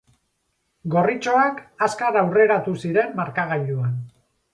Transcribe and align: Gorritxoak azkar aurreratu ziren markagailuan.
Gorritxoak 0.93 1.61
azkar 1.87 2.17
aurreratu 2.21 2.73
ziren 2.87 3.13
markagailuan. 3.21 3.93